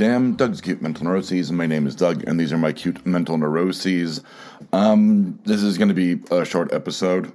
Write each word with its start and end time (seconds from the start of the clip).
Damn 0.00 0.34
Doug's 0.34 0.62
Cute 0.62 0.80
Mental 0.80 1.04
Neuroses. 1.04 1.52
My 1.52 1.66
name 1.66 1.86
is 1.86 1.94
Doug, 1.94 2.24
and 2.26 2.40
these 2.40 2.54
are 2.54 2.56
my 2.56 2.72
cute 2.72 3.04
mental 3.04 3.36
neuroses. 3.36 4.22
Um, 4.72 5.38
this 5.44 5.62
is 5.62 5.76
going 5.76 5.88
to 5.88 5.94
be 5.94 6.18
a 6.30 6.42
short 6.46 6.72
episode. 6.72 7.30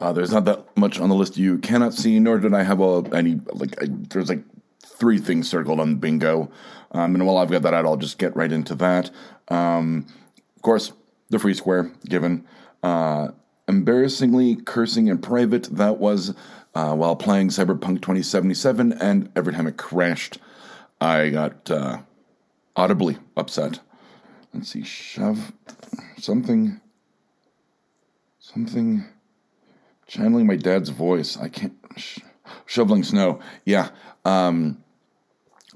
Uh, 0.00 0.10
there's 0.10 0.32
not 0.32 0.46
that 0.46 0.74
much 0.78 0.98
on 0.98 1.10
the 1.10 1.14
list 1.14 1.36
you 1.36 1.58
cannot 1.58 1.92
see, 1.92 2.18
nor 2.18 2.38
did 2.38 2.54
I 2.54 2.62
have 2.62 2.80
a, 2.80 3.02
any 3.12 3.38
like. 3.52 3.74
I, 3.82 3.88
there's 3.90 4.30
like 4.30 4.42
three 4.86 5.18
things 5.18 5.50
circled 5.50 5.78
on 5.78 5.96
bingo, 5.96 6.50
um, 6.92 7.14
and 7.14 7.26
while 7.26 7.36
I've 7.36 7.50
got 7.50 7.60
that 7.60 7.74
out, 7.74 7.84
I'll 7.84 7.98
just 7.98 8.16
get 8.16 8.34
right 8.34 8.50
into 8.50 8.74
that. 8.76 9.10
Um, 9.48 10.06
of 10.56 10.62
course, 10.62 10.92
the 11.28 11.38
free 11.38 11.52
square 11.52 11.92
given. 12.06 12.46
Uh, 12.82 13.32
embarrassingly 13.68 14.56
cursing 14.56 15.08
in 15.08 15.18
private. 15.18 15.64
That 15.64 15.98
was 15.98 16.34
uh, 16.74 16.94
while 16.94 17.16
playing 17.16 17.50
Cyberpunk 17.50 18.00
2077, 18.00 18.94
and 18.94 19.30
every 19.36 19.52
time 19.52 19.66
it 19.66 19.76
crashed. 19.76 20.38
I 21.00 21.30
got 21.30 21.70
uh, 21.70 21.98
audibly 22.74 23.18
upset. 23.36 23.80
Let's 24.52 24.70
see, 24.70 24.84
shove 24.84 25.52
something, 26.18 26.80
something, 28.38 29.04
channeling 30.06 30.46
my 30.46 30.56
dad's 30.56 30.88
voice. 30.88 31.36
I 31.36 31.48
can't, 31.48 31.74
sh- 31.96 32.20
shoveling 32.64 33.02
snow. 33.02 33.40
Yeah. 33.64 33.90
Um, 34.24 34.82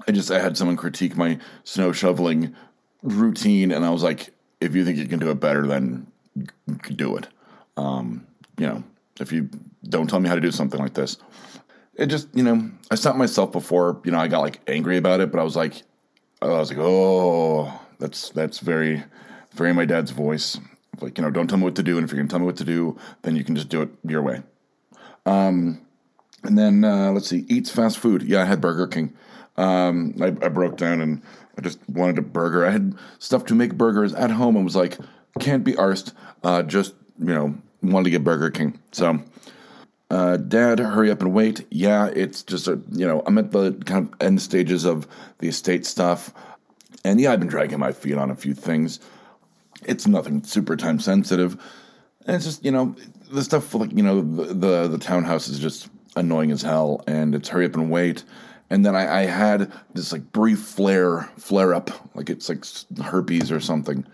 I 0.07 0.11
just, 0.11 0.31
I 0.31 0.39
had 0.39 0.57
someone 0.57 0.77
critique 0.77 1.15
my 1.15 1.37
snow 1.63 1.91
shoveling 1.91 2.55
routine, 3.03 3.71
and 3.71 3.85
I 3.85 3.91
was 3.91 4.01
like, 4.01 4.33
if 4.59 4.75
you 4.75 4.83
think 4.83 4.97
you 4.97 5.07
can 5.07 5.19
do 5.19 5.29
it 5.29 5.39
better, 5.39 5.67
then 5.67 6.07
do 6.95 7.17
it. 7.17 7.27
Um, 7.77 8.25
you 8.57 8.65
know, 8.67 8.83
if 9.19 9.31
you 9.31 9.49
don't 9.87 10.09
tell 10.09 10.19
me 10.19 10.29
how 10.29 10.35
to 10.35 10.41
do 10.41 10.51
something 10.51 10.79
like 10.79 10.93
this, 10.93 11.17
it 12.01 12.07
just 12.07 12.27
you 12.33 12.43
know 12.43 12.69
I 12.89 12.95
stopped 12.95 13.17
myself 13.17 13.51
before 13.51 14.01
you 14.03 14.11
know 14.11 14.19
I 14.19 14.27
got 14.27 14.41
like 14.41 14.59
angry 14.67 14.97
about 14.97 15.19
it, 15.19 15.31
but 15.31 15.39
I 15.39 15.43
was 15.43 15.55
like 15.55 15.83
I 16.41 16.47
was 16.47 16.71
like 16.71 16.79
oh 16.79 17.79
that's 17.99 18.29
that's 18.31 18.59
very 18.59 19.03
very 19.53 19.73
my 19.73 19.85
dad's 19.85 20.11
voice 20.11 20.59
like 20.99 21.17
you 21.17 21.23
know 21.23 21.29
don't 21.29 21.47
tell 21.47 21.59
me 21.59 21.63
what 21.63 21.75
to 21.75 21.83
do 21.83 21.97
and 21.97 22.03
if 22.03 22.11
you're 22.11 22.17
gonna 22.17 22.29
tell 22.29 22.39
me 22.39 22.45
what 22.45 22.57
to 22.57 22.63
do 22.63 22.97
then 23.21 23.35
you 23.35 23.43
can 23.43 23.55
just 23.55 23.69
do 23.69 23.81
it 23.83 23.89
your 24.03 24.23
way. 24.23 24.41
Um, 25.27 25.81
and 26.43 26.57
then 26.57 26.83
uh, 26.83 27.11
let's 27.11 27.27
see 27.27 27.45
eats 27.47 27.69
fast 27.69 27.99
food. 27.99 28.23
Yeah, 28.23 28.41
I 28.41 28.45
had 28.45 28.59
Burger 28.59 28.87
King. 28.87 29.13
Um, 29.57 30.15
I, 30.19 30.27
I 30.27 30.49
broke 30.49 30.77
down 30.77 31.01
and 31.01 31.21
I 31.55 31.61
just 31.61 31.77
wanted 31.87 32.17
a 32.17 32.23
burger. 32.23 32.65
I 32.65 32.71
had 32.71 32.95
stuff 33.19 33.45
to 33.45 33.55
make 33.55 33.75
burgers 33.75 34.15
at 34.15 34.31
home 34.31 34.55
and 34.55 34.65
was 34.65 34.75
like 34.75 34.97
can't 35.39 35.63
be 35.63 35.73
arsed. 35.73 36.13
Uh, 36.43 36.63
just 36.63 36.95
you 37.19 37.33
know 37.35 37.55
wanted 37.83 38.05
to 38.05 38.09
get 38.09 38.23
Burger 38.23 38.49
King 38.49 38.79
so. 38.91 39.21
Uh, 40.11 40.35
Dad, 40.35 40.77
hurry 40.77 41.09
up 41.09 41.21
and 41.21 41.33
wait. 41.33 41.65
Yeah, 41.71 42.07
it's 42.07 42.43
just 42.43 42.67
a, 42.67 42.77
you 42.91 43.07
know, 43.07 43.23
I'm 43.25 43.37
at 43.37 43.53
the 43.53 43.71
kind 43.85 44.09
of 44.09 44.21
end 44.21 44.41
stages 44.41 44.83
of 44.83 45.07
the 45.37 45.47
estate 45.47 45.85
stuff. 45.85 46.33
And 47.05 47.21
yeah, 47.21 47.31
I've 47.31 47.39
been 47.39 47.47
dragging 47.47 47.79
my 47.79 47.93
feet 47.93 48.17
on 48.17 48.29
a 48.29 48.35
few 48.35 48.53
things. 48.53 48.99
It's 49.85 50.07
nothing 50.07 50.43
super 50.43 50.75
time 50.75 50.99
sensitive. 50.99 51.53
And 52.25 52.35
it's 52.35 52.43
just, 52.43 52.65
you 52.65 52.71
know, 52.71 52.93
the 53.31 53.41
stuff 53.41 53.73
like, 53.73 53.93
you 53.93 54.03
know, 54.03 54.19
the, 54.19 54.53
the, 54.53 54.87
the 54.89 54.97
townhouse 54.97 55.47
is 55.47 55.59
just 55.59 55.87
annoying 56.17 56.51
as 56.51 56.61
hell 56.61 57.01
and 57.07 57.33
it's 57.33 57.47
hurry 57.47 57.65
up 57.65 57.75
and 57.75 57.89
wait. 57.89 58.25
And 58.69 58.85
then 58.85 58.97
I, 58.97 59.21
I 59.21 59.25
had 59.27 59.71
this 59.93 60.11
like 60.11 60.33
brief 60.33 60.59
flare, 60.59 61.29
flare 61.37 61.73
up, 61.73 61.89
like 62.15 62.29
it's 62.29 62.49
like 62.49 62.65
herpes 63.01 63.49
or 63.49 63.61
something. 63.61 64.05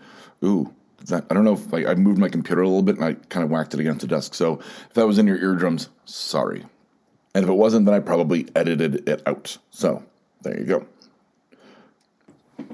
Ooh, 0.44 0.72
that, 1.06 1.24
I 1.30 1.34
don't 1.34 1.44
know 1.44 1.54
if 1.54 1.72
like, 1.72 1.86
I 1.86 1.94
moved 1.94 2.18
my 2.18 2.28
computer 2.28 2.62
a 2.62 2.66
little 2.66 2.82
bit 2.82 2.96
and 2.96 3.04
I 3.04 3.14
kind 3.28 3.44
of 3.44 3.50
whacked 3.50 3.74
it 3.74 3.80
against 3.80 4.00
the 4.00 4.06
desk. 4.06 4.34
So 4.34 4.58
if 4.88 4.94
that 4.94 5.06
was 5.06 5.18
in 5.18 5.26
your 5.26 5.38
eardrums, 5.38 5.88
sorry. 6.04 6.64
And 7.34 7.44
if 7.44 7.48
it 7.48 7.54
wasn't, 7.54 7.86
then 7.86 7.94
I 7.94 8.00
probably 8.00 8.48
edited 8.56 9.08
it 9.08 9.22
out. 9.26 9.56
So 9.70 10.02
there 10.42 10.58
you 10.58 10.64
go. 10.64 10.86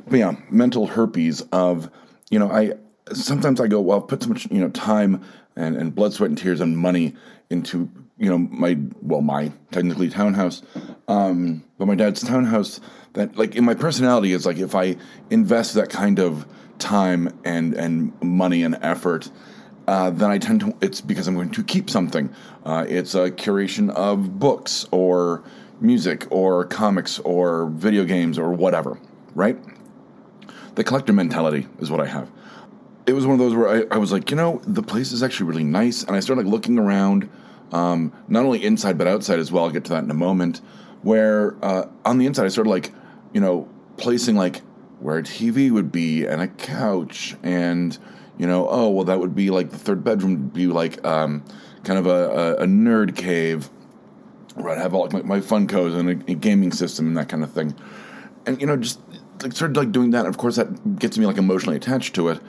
But 0.07 0.19
yeah, 0.19 0.37
mental 0.51 0.87
herpes 0.87 1.43
of, 1.53 1.91
you 2.31 2.39
know, 2.39 2.51
I 2.51 2.73
sometimes 3.13 3.61
I 3.61 3.67
go, 3.67 3.81
well, 3.81 4.01
I've 4.01 4.09
put 4.09 4.23
so 4.23 4.29
much, 4.29 4.47
you 4.51 4.61
know, 4.61 4.71
time 4.71 5.23
and, 5.57 5.77
and 5.77 5.95
blood, 5.95 6.13
sweat, 6.13 6.31
and 6.31 6.39
tears 6.39 6.61
and 6.61 6.77
money 6.77 7.15
into, 7.51 7.91
you 8.19 8.29
know, 8.29 8.39
my, 8.39 8.79
well, 9.03 9.21
my 9.21 9.53
technically 9.71 10.09
townhouse, 10.09 10.63
um, 11.09 11.63
but 11.79 11.87
my 11.87 11.95
dad's 11.95 12.23
townhouse 12.23 12.81
that, 13.13 13.37
like, 13.37 13.55
in 13.55 13.65
my 13.65 13.75
personality 13.75 14.33
is 14.33 14.47
like 14.47 14.59
if 14.59 14.75
I 14.75 14.97
invest 15.31 15.75
that 15.75 15.91
kind 15.91 16.19
of 16.19 16.47
time 16.79 17.39
and 17.45 17.75
and 17.75 18.13
money 18.23 18.63
and 18.63 18.77
effort, 18.83 19.31
uh, 19.87 20.11
then 20.11 20.31
I 20.31 20.39
tend 20.39 20.61
to. 20.61 20.77
It's 20.81 21.01
because 21.01 21.29
I'm 21.29 21.35
going 21.35 21.51
to 21.51 21.63
keep 21.63 21.91
something. 21.91 22.35
Uh, 22.65 22.85
it's 22.89 23.15
a 23.15 23.31
curation 23.31 23.91
of 23.91 24.39
books 24.39 24.87
or 24.91 25.45
music 25.81 26.27
or 26.31 26.65
comics 26.65 27.19
or 27.21 27.67
video 27.71 28.05
games 28.05 28.39
or 28.39 28.53
whatever. 28.53 28.99
Right. 29.35 29.59
The 30.75 30.85
collector 30.85 31.13
mentality 31.13 31.69
is 31.79 31.91
what 31.91 32.01
I 32.01 32.07
have. 32.07 32.31
It 33.07 33.13
was 33.13 33.27
one 33.27 33.35
of 33.35 33.39
those 33.39 33.55
where 33.55 33.69
I, 33.69 33.95
I 33.95 33.99
was 33.99 34.13
like, 34.13 34.31
you 34.31 34.37
know, 34.37 34.61
the 34.67 34.83
place 34.83 35.13
is 35.13 35.23
actually 35.23 35.47
really 35.47 35.65
nice, 35.65 36.05
and 36.05 36.17
I 36.17 36.21
started 36.21 36.45
like, 36.45 36.51
looking 36.51 36.79
around, 36.79 37.29
um, 37.73 38.13
not 38.29 38.45
only 38.45 38.65
inside 38.65 38.97
but 38.97 39.07
outside 39.07 39.39
as 39.39 39.53
well. 39.53 39.65
I'll 39.65 39.71
get 39.71 39.85
to 39.87 39.93
that 39.93 40.05
in 40.05 40.11
a 40.11 40.15
moment. 40.15 40.61
Where 41.03 41.57
uh, 41.63 41.87
on 42.07 42.17
the 42.17 42.25
inside, 42.25 42.47
I 42.47 42.49
started 42.49 42.71
like, 42.71 42.95
you 43.35 43.41
know, 43.41 43.69
placing 43.99 44.37
like 44.37 44.63
where 45.01 45.19
a 45.19 45.23
TV 45.23 45.71
would 45.71 45.93
be 45.93 46.25
and 46.25 46.41
a 46.41 46.49
couch 46.49 47.37
and 47.43 47.99
you 48.39 48.47
know 48.47 48.67
oh 48.71 48.89
well 48.89 49.05
that 49.05 49.21
would 49.21 49.35
be 49.35 49.51
like 49.51 49.71
the 49.71 49.79
third 49.79 50.03
bedroom 50.03 50.33
would 50.33 50.53
be 50.55 50.67
like 50.67 51.05
um, 51.05 51.45
kind 51.83 51.99
of 51.99 52.07
a, 52.07 52.11
a, 52.11 52.63
a, 52.63 52.67
nerd 52.67 53.15
cave 53.15 53.69
where 54.55 54.73
I'd 54.73 54.81
have 54.81 54.95
all 54.95 55.03
like 55.03 55.13
my, 55.13 55.23
my 55.23 55.41
Funkos 55.41 55.99
and 55.99 56.09
a, 56.09 56.33
a, 56.33 56.35
gaming 56.35 56.73
system 56.73 57.07
and 57.09 57.17
that 57.17 57.29
kind 57.29 57.45
of 57.45 57.53
thing 57.53 57.75
and 58.47 58.61
you 58.61 58.67
know 58.67 58.77
just 58.77 59.01
like 59.43 59.53
started 59.53 59.77
like 59.77 59.93
doing 59.93 60.11
that 60.13 60.21
and 60.21 60.29
of 60.29 60.39
course 60.39 60.57
that 60.57 60.99
gets 60.99 61.19
me 61.19 61.27
like 61.27 61.37
emotionally 61.37 61.77
attached 61.77 62.15
to 62.15 62.29
it 62.29 62.41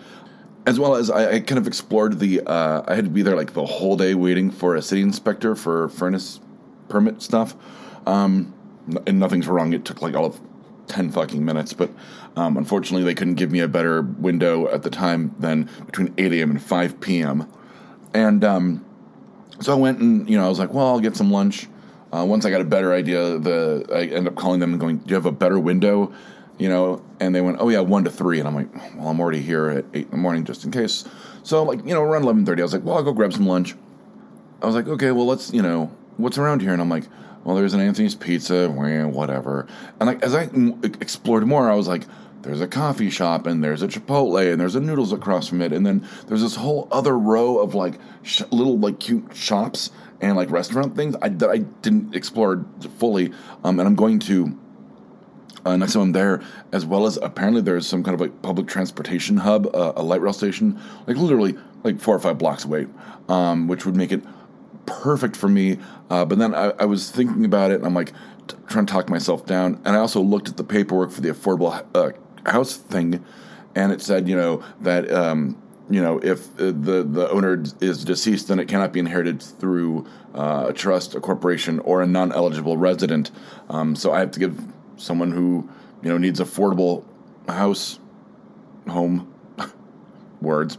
as 0.66 0.80
well 0.80 0.96
as 0.96 1.10
I, 1.10 1.34
I 1.34 1.40
kind 1.40 1.60
of 1.60 1.68
explored 1.68 2.20
the 2.20 2.42
uh, 2.42 2.84
I 2.88 2.96
had 2.96 3.06
to 3.06 3.12
be 3.12 3.22
there 3.22 3.36
like 3.36 3.54
the 3.54 3.66
whole 3.66 3.98
day 3.98 4.16
waiting 4.16 4.52
for 4.52 4.76
a 4.76 4.82
city 4.82 5.02
inspector 5.02 5.56
for 5.56 5.90
furnace 5.90 6.40
permit 6.90 7.22
stuff 7.22 7.56
um, 8.06 8.54
and 9.08 9.20
nothing's 9.20 9.48
wrong 9.48 9.74
it 9.74 9.86
took 9.86 10.02
like 10.02 10.16
all 10.16 10.26
of 10.26 10.40
10 10.88 11.12
fucking 11.12 11.44
minutes, 11.44 11.74
but 11.74 11.90
um, 12.36 12.58
unfortunately 12.58 13.04
they 13.04 13.14
couldn't 13.14 13.36
give 13.36 13.52
me 13.52 13.60
a 13.60 13.68
better 13.68 14.02
window 14.02 14.68
at 14.70 14.84
the 14.84 14.90
time 14.90 15.36
than 15.40 15.70
between 15.86 16.14
8 16.18 16.34
a.m. 16.34 16.52
and 16.52 16.62
5 16.62 17.02
p.m. 17.02 17.52
And 18.14 18.44
um, 18.44 18.86
so 19.62 19.74
I 19.74 19.76
went 19.76 20.00
and, 20.00 20.30
you 20.30 20.38
know, 20.38 20.46
I 20.46 20.50
was 20.50 20.60
like, 20.60 20.74
well, 20.74 20.88
I'll 20.88 21.00
get 21.00 21.16
some 21.16 21.32
lunch. 21.32 21.68
Uh, 22.12 22.26
once 22.26 22.46
I 22.46 22.50
got 22.50 22.62
a 22.62 22.66
better 22.66 22.94
idea, 22.94 23.38
the 23.40 23.86
I 23.94 24.02
ended 24.04 24.28
up 24.28 24.36
calling 24.36 24.60
them 24.60 24.72
and 24.72 24.80
going, 24.80 24.98
do 24.98 25.10
you 25.10 25.16
have 25.16 25.26
a 25.26 25.32
better 25.32 25.60
window? 25.60 26.14
You 26.58 26.70
know, 26.70 27.04
and 27.20 27.36
they 27.36 27.42
went, 27.42 27.58
oh 27.60 27.70
yeah, 27.70 27.82
one 27.82 28.06
to 28.06 28.10
three. 28.10 28.40
And 28.40 28.48
I'm 28.48 28.56
like, 28.56 28.74
well, 28.96 29.10
I'm 29.10 29.20
already 29.20 29.42
here 29.42 29.70
at 29.70 29.86
8 29.94 30.06
in 30.06 30.12
the 30.12 30.18
morning 30.18 30.46
just 30.46 30.64
in 30.64 30.72
case. 30.72 31.04
So 31.44 31.64
like, 31.64 31.80
you 31.86 31.94
know, 31.94 32.02
around 32.02 32.24
11.30, 32.24 32.60
I 32.60 32.64
was 32.64 32.74
like, 32.74 32.84
well, 32.84 32.96
I'll 32.96 33.04
go 33.04 33.12
grab 33.12 33.34
some 33.34 33.46
lunch. 33.46 33.76
I 34.62 34.66
was 34.66 34.76
like, 34.76 34.88
okay, 34.88 35.12
well, 35.12 35.26
let's, 35.26 35.54
you 35.54 35.62
know, 35.62 35.92
what's 36.18 36.38
around 36.38 36.62
here? 36.62 36.72
And 36.72 36.82
I'm 36.82 36.90
like, 36.90 37.04
well, 37.44 37.56
there's 37.56 37.74
an 37.74 37.80
Anthony's 37.80 38.16
Pizza, 38.16 38.70
whatever. 38.70 39.68
And 40.00 40.08
like 40.08 40.24
as 40.24 40.34
I 40.34 40.50
explored 40.84 41.46
more, 41.46 41.70
I 41.70 41.76
was 41.76 41.88
like, 41.88 42.04
there's 42.42 42.62
a 42.62 42.68
coffee 42.68 43.10
shop 43.10 43.48
and 43.48 43.64
there's 43.64 43.82
a 43.82 43.88
Chipotle 43.88 44.52
and 44.52 44.62
there's 44.62 44.76
a 44.76 44.80
noodles 44.80 45.12
across 45.12 45.48
from 45.48 45.62
it, 45.62 45.74
and 45.74 45.86
then 45.86 46.08
there's 46.28 46.42
this 46.42 46.56
whole 46.56 46.88
other 46.92 47.18
row 47.18 47.58
of 47.58 47.74
like 47.74 47.96
sh- 48.22 48.44
little 48.52 48.78
like 48.78 49.00
cute 49.00 49.36
shops 49.36 49.90
and 50.22 50.38
like 50.38 50.52
restaurant 50.52 50.96
things 50.96 51.16
I, 51.22 51.30
that 51.30 51.50
I 51.50 51.58
didn't 51.58 52.16
explore 52.16 52.64
fully. 52.98 53.32
Um, 53.64 53.80
and 53.80 53.88
I'm 53.88 53.96
going 53.96 54.20
to. 54.20 54.58
Uh, 55.66 55.76
next 55.76 55.94
time 55.94 56.04
I'm 56.04 56.12
there, 56.12 56.42
as 56.72 56.86
well 56.86 57.08
as 57.08 57.18
apparently 57.18 57.62
there's 57.62 57.88
some 57.88 58.04
kind 58.04 58.14
of 58.14 58.22
like 58.22 58.42
public 58.44 58.68
transportation 58.68 59.38
hub, 59.38 59.68
uh, 59.76 59.94
a 59.96 60.04
light 60.04 60.22
rail 60.22 60.32
station, 60.32 60.80
like 61.08 61.18
literally 61.18 61.58
like 61.84 62.00
four 62.00 62.16
or 62.16 62.20
five 62.20 62.38
blocks 62.38 62.66
away, 62.66 62.86
um, 63.30 63.68
which 63.68 63.86
would 63.86 63.96
make 63.96 64.12
it 64.12 64.24
perfect 64.86 65.36
for 65.36 65.48
me. 65.48 65.78
Uh, 66.10 66.24
but 66.24 66.38
then 66.38 66.54
I, 66.54 66.72
I, 66.80 66.86
was 66.86 67.10
thinking 67.10 67.46
about 67.46 67.72
it, 67.72 67.76
and 67.76 67.86
I'm 67.86 67.96
like 67.96 68.12
t- 68.48 68.56
trying 68.68 68.86
to 68.86 68.94
talk 68.94 69.10
myself 69.10 69.46
down. 69.48 69.82
And 69.86 69.96
I 69.96 70.00
also 70.00 70.22
looked 70.22 70.48
at 70.48 70.58
the 70.58 70.64
paperwork 70.64 71.12
for 71.12 71.22
the 71.22 71.30
affordable 71.30 71.84
uh, 71.96 72.12
house 72.50 72.78
thing, 72.78 73.24
and 73.74 73.92
it 73.92 74.02
said, 74.02 74.28
you 74.28 74.36
know, 74.36 74.64
that 74.82 75.12
um, 75.12 75.60
you 75.90 76.02
know 76.02 76.20
if 76.20 76.54
uh, 76.60 76.66
the 76.66 77.08
the 77.10 77.28
owner 77.32 77.64
is 77.82 78.04
deceased, 78.04 78.50
then 78.50 78.60
it 78.60 78.68
cannot 78.68 78.94
be 78.94 79.00
inherited 79.00 79.42
through 79.42 80.06
uh, 80.36 80.66
a 80.70 80.74
trust, 80.74 81.16
a 81.16 81.20
corporation, 81.20 81.80
or 81.80 82.04
a 82.04 82.08
non-eligible 82.08 82.78
resident. 82.78 83.32
Um, 83.70 83.96
so 83.96 84.12
I 84.12 84.20
have 84.20 84.30
to 84.32 84.40
give 84.40 84.62
someone 84.98 85.32
who 85.32 85.70
you 86.02 86.10
know 86.10 86.18
needs 86.18 86.40
affordable 86.40 87.04
house, 87.48 88.00
home, 88.88 89.34
words, 90.42 90.78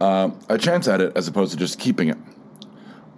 uh, 0.00 0.30
a 0.48 0.58
chance 0.58 0.88
at 0.88 1.00
it 1.00 1.16
as 1.16 1.28
opposed 1.28 1.52
to 1.52 1.58
just 1.58 1.78
keeping 1.78 2.08
it 2.08 2.18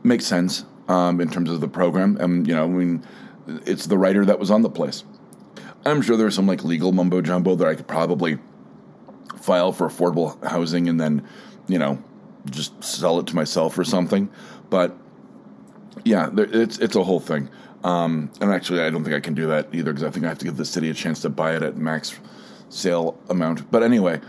makes 0.03 0.25
sense 0.25 0.65
um, 0.89 1.21
in 1.21 1.31
terms 1.31 1.51
of 1.51 1.61
the 1.61 1.69
program. 1.69 2.17
And 2.19 2.47
you 2.47 2.55
know, 2.55 2.65
I 2.65 2.69
mean, 2.69 3.07
it's 3.67 3.87
the 3.87 3.99
writer 3.99 4.25
that 4.25 4.39
was 4.39 4.51
on 4.51 4.63
the 4.63 4.71
place. 4.71 5.05
I'm 5.85 6.03
sure 6.03 6.17
there's 6.17 6.35
some 6.35 6.47
like 6.47 6.65
legal 6.65 6.93
mumbo 6.93 7.21
jumbo 7.23 7.55
that 7.57 7.67
I 7.67 7.75
could 7.75 7.89
probably 7.89 8.39
file 9.41 9.73
for 9.73 9.89
affordable 9.89 10.43
housing 10.47 10.89
and 10.89 11.01
then, 11.01 11.27
you 11.69 11.79
know, 11.79 12.03
just 12.51 12.83
sell 12.85 13.19
it 13.19 13.27
to 13.29 13.35
myself 13.35 13.79
or 13.79 13.85
something. 13.85 14.31
But 14.69 14.97
yeah, 16.05 16.29
there, 16.31 16.47
it's 16.51 16.79
it's 16.79 16.97
a 16.97 17.03
whole 17.03 17.21
thing. 17.21 17.49
Um, 17.83 18.31
and 18.41 18.51
actually, 18.51 18.83
I 18.83 18.91
don't 18.91 19.05
think 19.05 19.17
I 19.17 19.21
can 19.21 19.35
do 19.35 19.47
that 19.49 19.69
either 19.73 19.93
because 19.93 20.05
I 20.05 20.11
think 20.11 20.27
I 20.27 20.29
have 20.29 20.39
to 20.39 20.45
give 20.45 20.57
the 20.57 20.65
city 20.65 20.91
a 20.91 20.95
chance 20.95 21.21
to 21.23 21.31
buy 21.31 21.57
it 21.57 21.63
at 21.63 21.77
max 21.77 22.19
sale 22.69 23.19
amount. 23.29 23.71
But 23.71 23.83
anyway, 23.83 24.21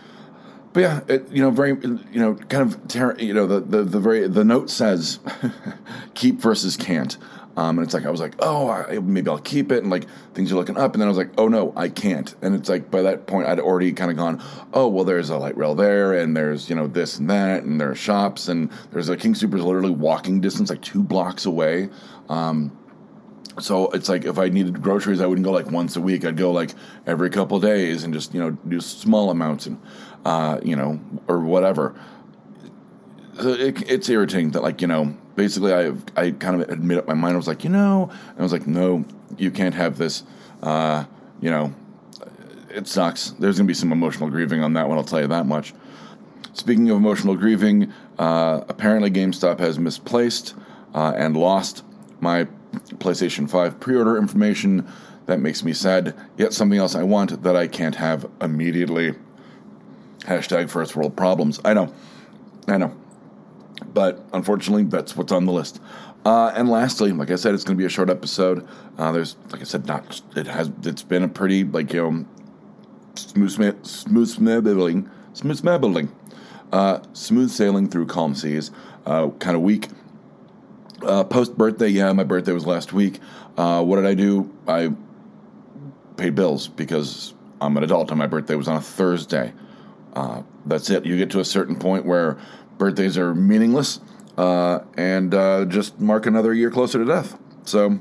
but 0.73 0.79
yeah, 0.79 1.01
it, 1.07 1.29
you 1.29 1.41
know, 1.41 1.51
very, 1.51 1.71
you 1.71 2.19
know, 2.19 2.35
kind 2.35 2.63
of, 2.63 2.87
ter- 2.87 3.17
you 3.17 3.33
know, 3.33 3.45
the, 3.45 3.59
the, 3.59 3.83
the 3.83 3.99
very, 3.99 4.27
the 4.27 4.43
note 4.43 4.69
says 4.69 5.19
keep 6.13 6.39
versus 6.39 6.77
can't. 6.77 7.17
Um, 7.57 7.77
and 7.77 7.85
it's 7.85 7.93
like, 7.93 8.05
I 8.05 8.09
was 8.09 8.21
like, 8.21 8.35
oh, 8.39 8.69
I, 8.69 8.99
maybe 8.99 9.29
I'll 9.29 9.37
keep 9.37 9.73
it. 9.73 9.83
And 9.83 9.91
like 9.91 10.07
things 10.33 10.51
are 10.53 10.55
looking 10.55 10.77
up. 10.77 10.93
And 10.93 11.01
then 11.01 11.07
I 11.07 11.11
was 11.11 11.17
like, 11.17 11.31
oh 11.37 11.49
no, 11.49 11.73
I 11.75 11.89
can't. 11.89 12.33
And 12.41 12.55
it's 12.55 12.69
like, 12.69 12.89
by 12.89 13.01
that 13.01 13.27
point, 13.27 13.47
I'd 13.47 13.59
already 13.59 13.91
kind 13.91 14.09
of 14.09 14.15
gone, 14.15 14.41
oh, 14.73 14.87
well, 14.87 15.03
there's 15.03 15.29
a 15.29 15.37
light 15.37 15.57
rail 15.57 15.75
there. 15.75 16.13
And 16.13 16.35
there's, 16.35 16.69
you 16.69 16.75
know, 16.75 16.87
this 16.87 17.19
and 17.19 17.29
that. 17.29 17.63
And 17.63 17.79
there 17.79 17.91
are 17.91 17.95
shops. 17.95 18.47
And 18.47 18.71
there's 18.91 19.09
a 19.09 19.17
King 19.17 19.33
Soopers 19.33 19.63
literally 19.63 19.91
walking 19.91 20.39
distance, 20.39 20.69
like 20.69 20.81
two 20.81 21.03
blocks 21.03 21.45
away. 21.45 21.89
Um, 22.29 22.77
so 23.59 23.89
it's 23.91 24.07
like 24.07 24.25
if 24.25 24.37
I 24.37 24.49
needed 24.49 24.81
groceries, 24.81 25.19
I 25.19 25.25
wouldn't 25.25 25.45
go 25.45 25.51
like 25.51 25.69
once 25.69 25.95
a 25.95 26.01
week. 26.01 26.23
I'd 26.25 26.37
go 26.37 26.51
like 26.51 26.71
every 27.05 27.29
couple 27.29 27.59
days 27.59 28.03
and 28.03 28.13
just 28.13 28.33
you 28.33 28.39
know 28.39 28.51
do 28.51 28.79
small 28.79 29.29
amounts 29.29 29.65
and 29.65 29.79
uh, 30.25 30.59
you 30.63 30.75
know 30.75 30.99
or 31.27 31.39
whatever. 31.39 31.99
It, 33.39 33.89
it's 33.89 34.09
irritating 34.09 34.51
that 34.51 34.61
like 34.61 34.81
you 34.81 34.87
know 34.87 35.17
basically 35.35 35.73
I 35.73 35.93
I 36.15 36.31
kind 36.31 36.61
of 36.61 36.69
admit 36.69 36.99
up 36.99 37.07
my 37.07 37.13
mind. 37.13 37.33
I 37.33 37.37
was 37.37 37.47
like 37.47 37.63
you 37.63 37.69
know 37.69 38.09
and 38.29 38.39
I 38.39 38.43
was 38.43 38.53
like 38.53 38.67
no 38.67 39.05
you 39.37 39.51
can't 39.51 39.75
have 39.75 39.97
this. 39.97 40.23
Uh, 40.63 41.05
you 41.41 41.51
know 41.51 41.73
it 42.69 42.87
sucks. 42.87 43.31
There's 43.31 43.57
gonna 43.57 43.67
be 43.67 43.73
some 43.73 43.91
emotional 43.91 44.29
grieving 44.29 44.63
on 44.63 44.73
that 44.73 44.87
one. 44.87 44.97
I'll 44.97 45.03
tell 45.03 45.21
you 45.21 45.27
that 45.27 45.45
much. 45.45 45.73
Speaking 46.53 46.89
of 46.89 46.97
emotional 46.97 47.35
grieving, 47.35 47.91
uh, 48.19 48.61
apparently 48.67 49.09
GameStop 49.09 49.59
has 49.59 49.79
misplaced 49.79 50.53
uh, 50.93 51.13
and 51.15 51.35
lost 51.35 51.83
my 52.19 52.47
PlayStation 52.71 53.49
5 53.49 53.79
pre 53.79 53.95
order 53.95 54.17
information. 54.17 54.87
That 55.25 55.39
makes 55.39 55.63
me 55.63 55.73
sad. 55.73 56.15
Yet 56.37 56.53
something 56.53 56.79
else 56.79 56.95
I 56.95 57.03
want 57.03 57.43
that 57.43 57.55
I 57.55 57.67
can't 57.67 57.95
have 57.95 58.29
immediately. 58.41 59.13
Hashtag 60.19 60.69
first 60.69 60.95
world 60.95 61.15
problems. 61.15 61.59
I 61.63 61.73
know. 61.73 61.93
I 62.67 62.77
know. 62.77 62.95
But 63.93 64.23
unfortunately, 64.33 64.83
that's 64.83 65.15
what's 65.15 65.31
on 65.31 65.45
the 65.45 65.51
list. 65.51 65.79
Uh, 66.23 66.51
and 66.55 66.69
lastly, 66.69 67.11
like 67.11 67.31
I 67.31 67.35
said, 67.35 67.53
it's 67.53 67.63
going 67.63 67.75
to 67.75 67.81
be 67.81 67.85
a 67.85 67.89
short 67.89 68.09
episode. 68.09 68.67
Uh, 68.97 69.11
there's, 69.11 69.37
like 69.51 69.61
I 69.61 69.63
said, 69.63 69.87
not 69.87 70.21
it 70.35 70.47
has. 70.47 70.71
It's 70.83 71.01
been 71.01 71.23
a 71.23 71.27
pretty 71.27 71.63
like 71.63 71.93
you 71.93 72.01
know 72.01 72.25
smooth 73.15 73.85
smooth 73.85 74.27
sailing, 74.27 75.09
smooth 75.33 75.57
sailing, 75.57 76.11
uh, 76.71 76.99
smooth 77.13 77.49
sailing 77.49 77.89
through 77.89 78.05
calm 78.05 78.35
seas. 78.35 78.71
Uh, 79.03 79.29
kind 79.39 79.55
of 79.55 79.63
week 79.63 79.87
uh, 81.03 81.23
Post 81.23 81.57
birthday, 81.57 81.87
yeah, 81.87 82.11
my 82.13 82.23
birthday 82.23 82.51
was 82.51 82.65
last 82.65 82.93
week. 82.93 83.19
Uh, 83.57 83.83
what 83.83 83.97
did 83.97 84.05
I 84.05 84.13
do? 84.13 84.51
I 84.67 84.93
paid 86.17 86.35
bills 86.35 86.67
because 86.67 87.33
I'm 87.59 87.77
an 87.77 87.83
adult 87.83 88.09
and 88.09 88.19
my 88.19 88.27
birthday 88.27 88.55
was 88.55 88.67
on 88.67 88.77
a 88.77 88.81
Thursday. 88.81 89.53
Uh, 90.13 90.43
that's 90.65 90.89
it. 90.89 91.05
You 91.05 91.17
get 91.17 91.29
to 91.31 91.39
a 91.39 91.45
certain 91.45 91.75
point 91.75 92.05
where 92.05 92.37
birthdays 92.77 93.17
are 93.17 93.33
meaningless 93.33 93.99
uh, 94.37 94.79
and 94.97 95.33
uh, 95.33 95.65
just 95.65 95.99
mark 95.99 96.25
another 96.25 96.53
year 96.53 96.71
closer 96.71 96.99
to 96.99 97.05
death. 97.05 97.37
So, 97.63 97.99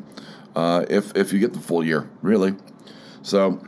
uh, 0.56 0.86
if 0.88 1.16
if 1.16 1.32
you 1.32 1.38
get 1.38 1.52
the 1.52 1.60
full 1.60 1.84
year, 1.84 2.08
really. 2.22 2.54
So, 3.22 3.62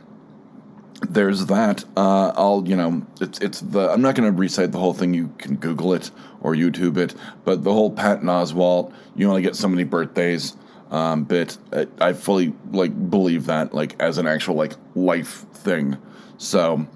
there's 1.09 1.47
that. 1.47 1.85
Uh, 1.97 2.33
I'll, 2.37 2.67
you 2.67 2.77
know, 2.77 3.07
it's 3.21 3.39
it's 3.41 3.61
the. 3.61 3.91
I'm 3.91 4.03
not 4.03 4.15
going 4.15 4.33
to 4.33 4.37
recite 4.37 4.73
the 4.73 4.79
whole 4.79 4.95
thing. 4.95 5.15
You 5.15 5.33
can 5.39 5.57
Google 5.57 5.95
it 5.95 6.11
or 6.41 6.55
YouTube 6.55 6.97
it. 6.97 7.15
But 7.45 7.65
the 7.65 7.73
whole 7.73 7.91
Patton 7.91 8.29
Oswalt, 8.29 8.93
you 9.15 9.29
only 9.29 9.43
get 9.43 9.57
so 9.57 9.69
many 9.69 9.85
birthdays. 9.85 10.57
Um, 10.91 11.25
bit. 11.25 11.57
I, 11.73 11.87
I 12.01 12.13
fully 12.13 12.53
like 12.71 13.11
believe 13.11 13.47
that 13.47 13.73
like 13.73 14.01
as 14.01 14.19
an 14.19 14.27
actual 14.27 14.57
like 14.57 14.75
life 14.95 15.47
thing. 15.55 15.97
So, 16.37 16.87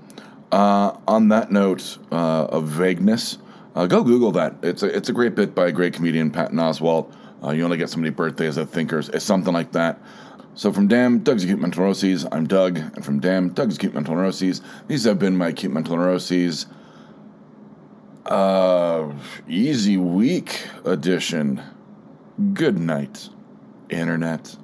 uh, 0.52 0.98
on 1.08 1.28
that 1.28 1.50
note 1.50 1.96
uh, 2.12 2.44
of 2.44 2.68
vagueness, 2.68 3.38
uh, 3.74 3.86
go 3.86 4.02
Google 4.02 4.32
that. 4.32 4.54
It's 4.62 4.82
a 4.82 4.94
it's 4.94 5.08
a 5.08 5.12
great 5.12 5.34
bit 5.34 5.54
by 5.54 5.68
a 5.68 5.72
great 5.72 5.94
comedian, 5.94 6.30
Patton 6.30 6.58
Oswalt. 6.58 7.10
Uh, 7.42 7.52
you 7.52 7.64
only 7.64 7.76
get 7.76 7.88
so 7.88 7.98
many 7.98 8.10
birthdays 8.10 8.56
of 8.56 8.68
thinkers. 8.70 9.08
It's 9.10 9.24
something 9.24 9.52
like 9.52 9.72
that. 9.72 9.98
So 10.56 10.72
from 10.72 10.88
Damn 10.88 11.18
Doug's 11.18 11.44
Acute 11.44 11.58
Mental 11.58 11.82
Neuroses, 11.82 12.26
I'm 12.32 12.46
Doug, 12.46 12.78
and 12.78 13.04
from 13.04 13.20
Damn 13.20 13.50
Doug's 13.50 13.76
Acute 13.76 13.92
Mental 13.92 14.14
Neuroses, 14.14 14.62
these 14.88 15.04
have 15.04 15.18
been 15.18 15.36
my 15.36 15.48
acute 15.48 15.70
mental 15.70 15.98
neuroses. 15.98 16.64
Uh, 18.24 19.12
easy 19.46 19.98
week 19.98 20.66
edition. 20.86 21.62
Good 22.54 22.78
night, 22.78 23.28
Internet. 23.90 24.56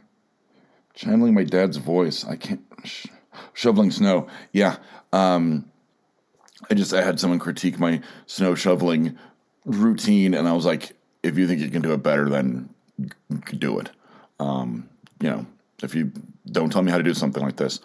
channeling 0.94 1.34
my 1.34 1.44
dad's 1.44 1.78
voice. 1.78 2.24
I 2.24 2.36
can't 2.36 2.62
sh- 2.84 3.08
shoveling 3.54 3.90
snow. 3.90 4.28
Yeah, 4.54 4.78
um, 5.12 5.66
I 6.70 6.76
just 6.76 6.94
I 6.94 7.02
had 7.02 7.20
someone 7.20 7.40
critique 7.40 7.80
my 7.80 8.02
snow 8.28 8.54
shoveling 8.54 9.18
routine, 9.66 10.36
and 10.36 10.48
I 10.48 10.54
was 10.54 10.66
like, 10.66 10.96
if 11.24 11.40
you 11.40 11.48
think 11.48 11.60
you 11.60 11.72
can 11.72 11.82
do 11.82 11.94
it 11.94 12.04
better, 12.04 12.30
then 12.30 12.70
do 13.58 13.80
it. 13.80 13.90
Um, 14.40 14.88
you 15.20 15.30
know, 15.32 15.48
if 15.82 15.96
you 15.96 16.12
don't 16.46 16.72
tell 16.72 16.84
me 16.84 16.92
how 16.92 16.98
to 17.00 17.04
do 17.04 17.16
something 17.16 17.42
like 17.42 17.58
this, 17.58 17.80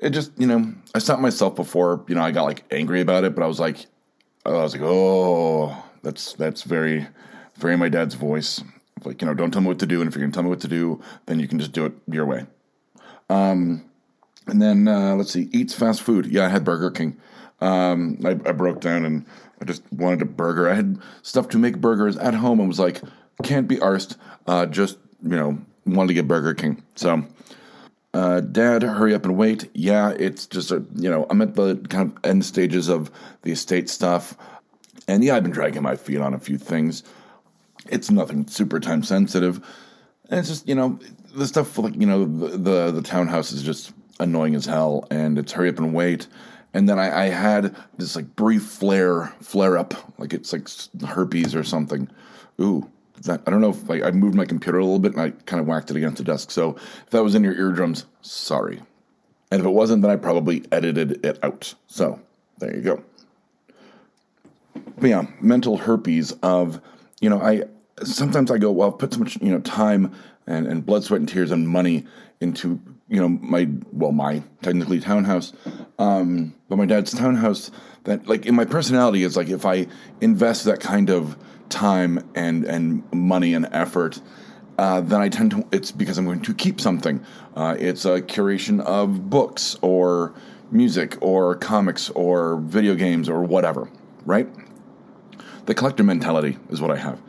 it 0.00 0.10
just 0.10 0.32
you 0.38 0.46
know 0.46 0.72
I 0.94 0.98
stopped 0.98 1.22
myself 1.22 1.56
before 1.56 2.04
you 2.08 2.14
know 2.14 2.22
I 2.22 2.30
got 2.30 2.44
like 2.44 2.64
angry 2.70 3.00
about 3.00 3.24
it, 3.24 3.34
but 3.34 3.42
I 3.42 3.46
was 3.46 3.60
like, 3.60 3.86
I 4.44 4.50
was 4.50 4.74
like, 4.74 4.82
oh, 4.84 5.76
that's 6.02 6.34
that's 6.34 6.62
very 6.62 7.06
very 7.56 7.76
my 7.76 7.88
dad's 7.88 8.14
voice. 8.14 8.62
Like 9.04 9.22
you 9.22 9.26
know, 9.26 9.34
don't 9.34 9.50
tell 9.50 9.62
me 9.62 9.68
what 9.68 9.78
to 9.80 9.86
do, 9.86 10.00
and 10.00 10.08
if 10.08 10.14
you're 10.14 10.22
gonna 10.22 10.32
tell 10.32 10.42
me 10.42 10.48
what 10.50 10.60
to 10.60 10.68
do, 10.68 11.00
then 11.26 11.38
you 11.40 11.48
can 11.48 11.58
just 11.58 11.72
do 11.72 11.86
it 11.86 11.92
your 12.06 12.26
way. 12.26 12.46
Um, 13.28 13.84
and 14.46 14.60
then 14.60 14.88
uh, 14.88 15.14
let's 15.14 15.32
see, 15.32 15.48
eats 15.52 15.74
fast 15.74 16.02
food. 16.02 16.26
Yeah, 16.26 16.46
I 16.46 16.48
had 16.48 16.64
Burger 16.64 16.90
King. 16.90 17.16
Um, 17.60 18.18
I, 18.24 18.30
I 18.30 18.52
broke 18.52 18.80
down 18.80 19.04
and 19.04 19.26
I 19.60 19.66
just 19.66 19.82
wanted 19.92 20.22
a 20.22 20.24
burger. 20.24 20.68
I 20.68 20.74
had 20.74 20.98
stuff 21.22 21.48
to 21.50 21.58
make 21.58 21.78
burgers 21.78 22.16
at 22.16 22.34
home 22.34 22.58
and 22.58 22.68
was 22.68 22.80
like, 22.80 23.02
can't 23.42 23.68
be 23.68 23.76
arsed. 23.76 24.16
Uh, 24.46 24.66
just 24.66 24.98
you 25.22 25.36
know, 25.36 25.58
wanted 25.86 26.08
to 26.08 26.14
get 26.14 26.28
Burger 26.28 26.54
King. 26.54 26.82
So, 26.94 27.24
uh, 28.14 28.40
Dad, 28.40 28.82
hurry 28.82 29.14
up 29.14 29.24
and 29.24 29.36
wait. 29.36 29.70
Yeah, 29.74 30.10
it's 30.10 30.46
just 30.46 30.70
a 30.70 30.84
you 30.94 31.10
know, 31.10 31.26
I'm 31.30 31.42
at 31.42 31.54
the 31.54 31.76
kind 31.88 32.10
of 32.10 32.24
end 32.24 32.44
stages 32.44 32.88
of 32.88 33.10
the 33.42 33.52
estate 33.52 33.88
stuff, 33.88 34.36
and 35.08 35.24
yeah, 35.24 35.36
I've 35.36 35.42
been 35.42 35.52
dragging 35.52 35.82
my 35.82 35.96
feet 35.96 36.20
on 36.20 36.34
a 36.34 36.38
few 36.38 36.58
things. 36.58 37.02
It's 37.88 38.10
nothing 38.10 38.46
super 38.46 38.78
time 38.78 39.02
sensitive. 39.02 39.60
And 40.28 40.38
it's 40.38 40.48
just, 40.48 40.68
you 40.68 40.74
know, 40.74 40.98
the 41.34 41.46
stuff 41.46 41.76
like, 41.76 41.96
you 41.96 42.06
know, 42.06 42.24
the, 42.24 42.56
the, 42.56 42.90
the 42.92 43.02
townhouse 43.02 43.52
is 43.52 43.62
just 43.62 43.92
annoying 44.20 44.54
as 44.54 44.64
hell 44.64 45.06
and 45.10 45.38
it's 45.38 45.52
hurry 45.52 45.68
up 45.68 45.78
and 45.78 45.92
wait. 45.92 46.28
And 46.72 46.88
then 46.88 47.00
I, 47.00 47.24
I 47.24 47.28
had 47.28 47.74
this 47.98 48.14
like 48.14 48.36
brief 48.36 48.62
flare, 48.62 49.34
flare 49.40 49.76
up, 49.76 49.94
like 50.18 50.32
it's 50.32 50.52
like 50.52 50.68
herpes 51.04 51.54
or 51.54 51.64
something. 51.64 52.08
Ooh, 52.60 52.88
that, 53.20 53.42
I 53.46 53.50
don't 53.50 53.60
know 53.60 53.70
if 53.70 53.88
like, 53.88 54.02
I 54.02 54.10
moved 54.10 54.34
my 54.34 54.44
computer 54.44 54.78
a 54.78 54.84
little 54.84 54.98
bit 54.98 55.12
and 55.12 55.20
I 55.20 55.30
kind 55.46 55.60
of 55.60 55.66
whacked 55.66 55.90
it 55.90 55.96
against 55.96 56.18
the 56.18 56.24
desk. 56.24 56.50
So 56.50 56.76
if 56.76 57.10
that 57.10 57.22
was 57.22 57.34
in 57.34 57.44
your 57.44 57.54
eardrums, 57.54 58.06
sorry. 58.22 58.82
And 59.50 59.60
if 59.60 59.66
it 59.66 59.70
wasn't, 59.70 60.02
then 60.02 60.10
I 60.10 60.16
probably 60.16 60.64
edited 60.70 61.24
it 61.24 61.38
out. 61.42 61.74
So 61.86 62.20
there 62.58 62.74
you 62.74 62.82
go. 62.82 63.04
But 64.98 65.10
yeah, 65.10 65.26
mental 65.40 65.76
herpes 65.78 66.32
of, 66.42 66.80
you 67.20 67.28
know, 67.30 67.40
I 67.40 67.64
sometimes 68.04 68.50
I 68.50 68.58
go, 68.58 68.70
well, 68.70 68.92
I've 68.92 68.98
put 68.98 69.12
so 69.12 69.18
much, 69.18 69.38
you 69.40 69.50
know, 69.50 69.60
time 69.60 70.14
and, 70.46 70.66
and 70.66 70.84
blood, 70.84 71.04
sweat, 71.04 71.20
and 71.20 71.28
tears 71.28 71.50
and 71.50 71.68
money 71.68 72.06
into, 72.40 72.80
you 73.08 73.20
know, 73.20 73.28
my, 73.28 73.68
well, 73.92 74.12
my 74.12 74.42
technically 74.62 75.00
townhouse, 75.00 75.52
um, 75.98 76.54
but 76.68 76.76
my 76.76 76.86
dad's 76.86 77.12
townhouse 77.12 77.70
that, 78.04 78.26
like, 78.26 78.46
in 78.46 78.54
my 78.54 78.64
personality, 78.64 79.22
is 79.22 79.36
like 79.36 79.48
if 79.48 79.66
I 79.66 79.86
invest 80.20 80.64
that 80.64 80.80
kind 80.80 81.10
of 81.10 81.36
time 81.68 82.28
and, 82.34 82.64
and 82.64 83.02
money 83.12 83.54
and 83.54 83.68
effort, 83.72 84.20
uh, 84.78 85.00
then 85.02 85.20
I 85.20 85.28
tend 85.28 85.50
to, 85.50 85.66
it's 85.72 85.92
because 85.92 86.16
I'm 86.18 86.24
going 86.24 86.40
to 86.42 86.54
keep 86.54 86.80
something. 86.80 87.24
Uh, 87.54 87.76
it's 87.78 88.04
a 88.04 88.22
curation 88.22 88.80
of 88.80 89.28
books 89.28 89.76
or 89.82 90.34
music 90.70 91.18
or 91.20 91.56
comics 91.56 92.08
or 92.10 92.56
video 92.56 92.94
games 92.94 93.28
or 93.28 93.42
whatever, 93.42 93.90
right? 94.24 94.48
The 95.66 95.74
collector 95.74 96.02
mentality 96.02 96.56
is 96.70 96.80
what 96.80 96.90
I 96.90 96.96
have. 96.96 97.20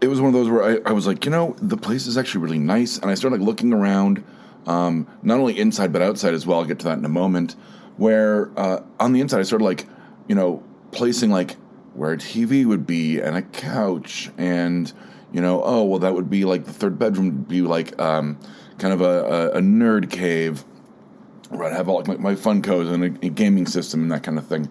It 0.00 0.08
was 0.08 0.20
one 0.20 0.28
of 0.28 0.34
those 0.34 0.50
where 0.50 0.62
I, 0.62 0.90
I 0.90 0.92
was 0.92 1.06
like, 1.06 1.24
you 1.24 1.30
know, 1.30 1.56
the 1.62 1.78
place 1.78 2.06
is 2.06 2.18
actually 2.18 2.42
really 2.42 2.58
nice. 2.58 2.98
And 2.98 3.10
I 3.10 3.14
started 3.14 3.40
like 3.40 3.46
looking 3.46 3.72
around, 3.72 4.22
um, 4.66 5.06
not 5.22 5.38
only 5.38 5.58
inside 5.58 5.92
but 5.92 6.02
outside 6.02 6.34
as 6.34 6.46
well. 6.46 6.58
I'll 6.58 6.66
get 6.66 6.80
to 6.80 6.84
that 6.86 6.98
in 6.98 7.04
a 7.04 7.08
moment. 7.08 7.56
Where 7.96 8.50
uh, 8.58 8.82
on 9.00 9.12
the 9.12 9.20
inside, 9.20 9.40
I 9.40 9.44
started 9.44 9.64
like, 9.64 9.86
you 10.28 10.34
know, 10.34 10.62
placing 10.92 11.30
like 11.30 11.56
where 11.94 12.12
a 12.12 12.16
TV 12.16 12.64
would 12.64 12.86
be 12.86 13.20
and 13.20 13.36
a 13.36 13.42
couch 13.42 14.30
and 14.36 14.92
you 15.32 15.40
know, 15.40 15.62
oh 15.64 15.82
well, 15.82 15.98
that 15.98 16.14
would 16.14 16.30
be 16.30 16.44
like 16.44 16.64
the 16.64 16.72
third 16.72 16.98
bedroom 16.98 17.26
would 17.26 17.48
be 17.48 17.60
like 17.60 18.00
um, 18.00 18.38
kind 18.78 18.94
of 18.94 19.00
a, 19.00 19.04
a, 19.04 19.58
a 19.58 19.60
nerd 19.60 20.08
cave 20.08 20.64
where 21.50 21.68
I'd 21.68 21.76
have 21.76 21.88
all 21.88 21.96
like 21.96 22.06
my, 22.06 22.16
my 22.16 22.34
Funkos 22.34 22.92
and 22.92 23.04
a, 23.04 23.26
a 23.26 23.30
gaming 23.30 23.66
system 23.66 24.02
and 24.02 24.12
that 24.12 24.22
kind 24.22 24.38
of 24.38 24.46
thing, 24.46 24.70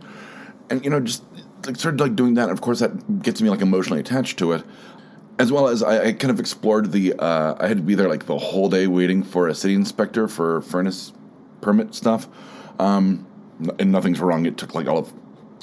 and 0.69 0.83
you 0.83 0.89
know, 0.89 1.01
just 1.01 1.23
like 1.65 1.75
started 1.75 1.99
like 1.99 2.15
doing 2.15 2.35
that. 2.35 2.49
Of 2.49 2.61
course, 2.61 2.79
that 2.79 3.21
gets 3.21 3.41
me 3.41 3.49
like 3.49 3.59
emotionally 3.59 3.99
attached 3.99 4.39
to 4.39 4.53
it, 4.53 4.63
as 5.37 5.51
well 5.51 5.67
as 5.67 5.83
I, 5.83 6.05
I 6.05 6.13
kind 6.13 6.31
of 6.31 6.39
explored 6.39 6.93
the. 6.93 7.13
Uh, 7.13 7.55
I 7.59 7.67
had 7.67 7.77
to 7.77 7.83
be 7.83 7.95
there 7.95 8.07
like 8.07 8.25
the 8.25 8.37
whole 8.37 8.69
day 8.69 8.87
waiting 8.87 9.21
for 9.21 9.49
a 9.49 9.55
city 9.55 9.73
inspector 9.75 10.29
for 10.29 10.61
furnace 10.61 11.11
permit 11.59 11.93
stuff, 11.93 12.29
um, 12.79 13.27
and 13.79 13.91
nothing's 13.91 14.21
wrong. 14.21 14.45
It 14.45 14.57
took 14.57 14.73
like 14.75 14.87
all 14.87 14.97
of 14.97 15.13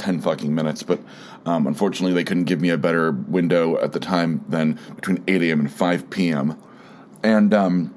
10 0.01 0.21
fucking 0.21 0.55
minutes, 0.55 0.83
but 0.83 0.99
um, 1.47 1.67
unfortunately, 1.67 2.15
they 2.15 2.25
couldn't 2.25 2.45
give 2.45 2.61
me 2.61 2.71
a 2.71 2.79
better 2.79 3.13
window 3.13 3.79
at 3.79 3.93
the 3.93 4.01
time 4.01 4.45
than 4.49 4.79
between 4.97 5.23
8 5.29 5.43
a.m. 5.43 5.61
and 5.61 5.73
5 5.73 6.11
p.m. 6.11 6.61
And 7.23 7.53
um, 7.55 7.95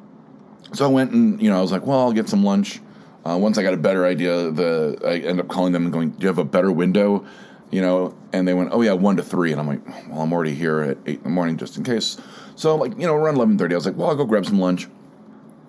so 0.74 0.86
I 0.86 0.89
went 0.89 1.12
and, 1.12 1.41
you 1.41 1.50
know, 1.50 1.57
I 1.57 1.62
was 1.62 1.72
like, 1.72 1.86
well, 1.86 2.00
I'll 2.00 2.13
get 2.13 2.29
some 2.29 2.43
lunch. 2.43 2.81
Uh, 3.25 3.38
once 3.38 3.57
I 3.57 3.63
got 3.63 3.74
a 3.74 3.77
better 3.77 4.05
idea, 4.05 4.51
the 4.51 5.00
I 5.05 5.13
ended 5.13 5.39
up 5.39 5.48
calling 5.48 5.72
them 5.72 5.83
and 5.83 5.93
going, 5.93 6.12
do 6.12 6.22
you 6.22 6.27
have 6.27 6.38
a 6.38 6.43
better 6.43 6.72
window? 6.72 7.25
You 7.72 7.81
know, 7.81 8.15
and 8.33 8.48
they 8.48 8.53
went, 8.53 8.69
oh, 8.74 8.81
yeah, 8.81 8.93
1 8.93 9.17
to 9.17 9.24
3. 9.24 9.51
And 9.53 9.62
I'm 9.62 9.67
like, 9.67 10.10
well, 10.10 10.22
I'm 10.22 10.33
already 10.33 10.53
here 10.53 10.81
at 10.81 10.98
8 11.05 11.17
in 11.17 11.24
the 11.24 11.29
morning 11.29 11.57
just 11.57 11.77
in 11.77 11.83
case. 11.83 12.17
So, 12.55 12.75
like, 12.75 12.91
you 13.00 13.07
know, 13.07 13.15
around 13.15 13.38
11.30, 13.38 13.72
I 13.72 13.75
was 13.75 13.86
like, 13.86 13.95
well, 13.95 14.10
I'll 14.10 14.15
go 14.15 14.25
grab 14.25 14.45
some 14.45 14.60
lunch. 14.60 14.88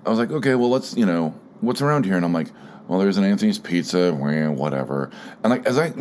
I 0.05 0.11
was 0.11 0.19
like, 0.19 0.31
okay, 0.31 0.55
well, 0.55 0.69
let's, 0.69 0.97
you 0.97 1.07
know, 1.07 1.35
what's 1.61 1.81
around 1.81 2.05
here? 2.05 2.17
And 2.17 2.25
I'm 2.25 2.33
like, 2.33 2.49
well, 2.89 2.99
there's 2.99 3.17
an 3.17 3.25
Anthony's 3.25 3.59
Pizza, 3.59 4.13
whatever. 4.13 5.11
And 5.43 5.51
like 5.51 5.67
as 5.67 5.79
I 5.79 5.93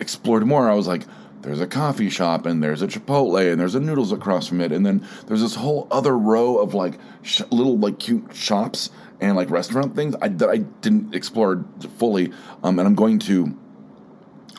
explored 0.00 0.46
more, 0.46 0.70
I 0.70 0.74
was 0.74 0.86
like, 0.86 1.02
there's 1.42 1.60
a 1.60 1.66
coffee 1.66 2.10
shop, 2.10 2.44
and 2.44 2.62
there's 2.62 2.82
a 2.82 2.86
Chipotle, 2.86 3.50
and 3.50 3.60
there's 3.60 3.74
a 3.74 3.80
Noodles 3.80 4.12
across 4.12 4.46
from 4.46 4.60
it, 4.60 4.72
and 4.72 4.84
then 4.84 5.06
there's 5.26 5.40
this 5.40 5.54
whole 5.54 5.88
other 5.90 6.16
row 6.16 6.58
of 6.58 6.74
like 6.74 6.98
sh- 7.22 7.42
little 7.50 7.78
like 7.78 7.98
cute 7.98 8.34
shops 8.34 8.90
and 9.20 9.36
like 9.36 9.50
restaurant 9.50 9.94
things 9.94 10.14
I, 10.20 10.28
that 10.28 10.48
I 10.48 10.58
didn't 10.58 11.14
explore 11.14 11.64
fully. 11.96 12.32
Um, 12.62 12.78
and 12.78 12.86
I'm 12.86 12.94
going 12.94 13.18
to. 13.20 13.56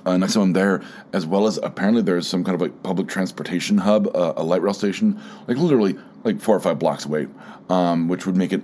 Uh, 0.04 0.18
next 0.18 0.34
time 0.34 0.42
I'm 0.42 0.54
there, 0.54 0.82
as 1.14 1.28
well 1.28 1.46
as 1.46 1.60
apparently 1.62 2.02
there's 2.02 2.26
some 2.26 2.44
kind 2.44 2.56
of 2.56 2.62
like 2.62 2.82
public 2.82 3.08
transportation 3.08 3.78
hub, 3.78 4.08
uh, 4.16 4.34
a 4.36 4.44
light 4.44 4.64
rail 4.64 4.74
station, 4.74 5.22
like 5.48 5.58
literally 5.58 5.96
like 6.24 6.42
four 6.42 6.56
or 6.56 6.60
five 6.60 6.80
blocks 6.80 7.06
away, 7.06 7.28
um, 7.70 8.08
which 8.08 8.26
would 8.26 8.36
make 8.36 8.52
it 8.52 8.64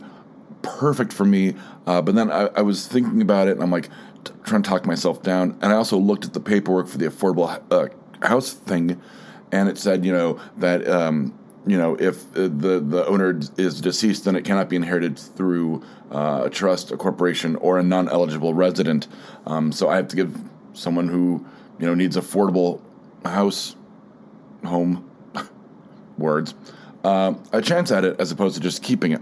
perfect 0.68 1.14
for 1.14 1.26
me. 1.26 1.56
Uh, 1.86 2.02
but 2.02 2.16
then 2.16 2.32
I, 2.32 2.48
I, 2.56 2.62
was 2.62 2.88
thinking 2.88 3.22
about 3.22 3.48
it, 3.48 3.52
and 3.52 3.64
I'm 3.64 3.72
like 3.72 3.90
t- 4.24 4.34
trying 4.44 4.62
to 4.62 4.70
talk 4.70 4.86
myself 4.86 5.24
down. 5.24 5.58
And 5.62 5.72
I 5.72 5.76
also 5.76 5.98
looked 5.98 6.26
at 6.26 6.34
the 6.34 6.40
paperwork 6.40 6.88
for 6.88 6.98
the 6.98 7.06
affordable 7.06 7.62
uh, 7.72 7.88
house 8.26 8.54
thing, 8.54 9.02
and 9.52 9.70
it 9.70 9.78
said, 9.78 10.06
you 10.06 10.12
know, 10.12 10.40
that 10.58 10.88
um, 10.88 11.38
you 11.66 11.78
know 11.78 11.96
if 11.96 12.24
uh, 12.36 12.44
the 12.44 12.84
the 12.86 13.06
owner 13.08 13.40
is 13.58 13.82
deceased, 13.82 14.26
then 14.26 14.36
it 14.36 14.44
cannot 14.44 14.70
be 14.70 14.76
inherited 14.76 15.18
through 15.18 15.84
uh, 16.12 16.44
a 16.46 16.50
trust, 16.50 16.92
a 16.92 16.98
corporation, 16.98 17.56
or 17.58 17.80
a 17.80 17.84
non-eligible 17.84 18.54
resident. 18.54 19.08
Um, 19.46 19.72
so 19.72 19.90
I 19.90 19.96
have 19.96 20.08
to 20.10 20.16
give 20.16 20.38
someone 20.74 21.08
who 21.08 21.46
you 21.80 21.86
know 21.86 21.96
needs 21.96 22.18
affordable 22.18 22.82
house, 23.24 23.76
home, 24.66 25.10
words, 26.18 26.54
uh, 27.04 27.34
a 27.54 27.62
chance 27.62 27.92
at 27.92 28.04
it 28.04 28.20
as 28.20 28.32
opposed 28.32 28.56
to 28.56 28.62
just 28.62 28.84
keeping 28.84 29.14
it 29.14 29.22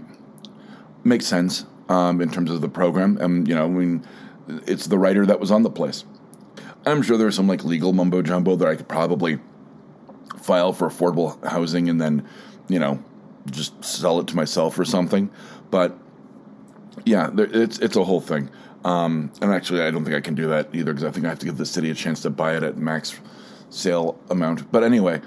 makes 1.06 1.26
sense 1.26 1.64
um, 1.88 2.20
in 2.20 2.30
terms 2.30 2.50
of 2.50 2.60
the 2.60 2.68
program. 2.68 3.16
And, 3.18 3.46
you 3.48 3.54
know, 3.54 3.64
I 3.64 3.68
mean, 3.68 4.06
it's 4.66 4.86
the 4.86 4.98
writer 4.98 5.24
that 5.26 5.40
was 5.40 5.50
on 5.50 5.62
the 5.62 5.70
place. 5.70 6.04
I'm 6.84 7.02
sure 7.02 7.16
there's 7.16 7.34
some 7.34 7.48
like 7.48 7.64
legal 7.64 7.92
mumbo 7.92 8.22
jumbo 8.22 8.56
that 8.56 8.68
I 8.68 8.76
could 8.76 8.88
probably 8.88 9.38
file 10.38 10.72
for 10.72 10.88
affordable 10.88 11.44
housing 11.44 11.88
and 11.88 12.00
then, 12.00 12.26
you 12.68 12.78
know, 12.78 13.02
just 13.50 13.84
sell 13.84 14.20
it 14.20 14.26
to 14.28 14.36
myself 14.36 14.78
or 14.78 14.84
something. 14.84 15.30
But 15.70 15.96
yeah, 17.04 17.30
there, 17.32 17.48
it's 17.50 17.78
it's 17.78 17.96
a 17.96 18.04
whole 18.04 18.20
thing. 18.20 18.50
Um, 18.84 19.32
and 19.42 19.52
actually, 19.52 19.82
I 19.82 19.90
don't 19.90 20.04
think 20.04 20.16
I 20.16 20.20
can 20.20 20.34
do 20.34 20.46
that 20.48 20.68
either 20.72 20.92
because 20.92 21.04
I 21.04 21.10
think 21.10 21.26
I 21.26 21.28
have 21.28 21.40
to 21.40 21.46
give 21.46 21.56
the 21.56 21.66
city 21.66 21.90
a 21.90 21.94
chance 21.94 22.22
to 22.22 22.30
buy 22.30 22.56
it 22.56 22.62
at 22.62 22.76
max 22.76 23.18
sale 23.68 24.18
amount. 24.30 24.70
But 24.70 24.84
anyway, 24.84 25.20